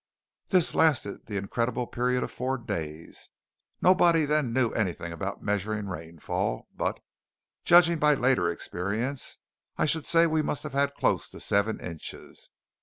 [0.49, 3.29] This lasted the incredible period of four days!
[3.83, 6.99] Nobody then knew anything about measuring rainfall; but,
[7.65, 9.37] judging by later experience,
[9.77, 12.49] I should say we must have had close to seven inches.